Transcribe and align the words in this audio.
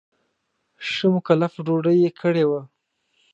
ښه 0.89 1.05
مکلفه 1.15 1.59
ډوډۍ 1.65 1.97
یې 2.03 2.11
کړې 2.21 2.43
وه. 2.49 2.61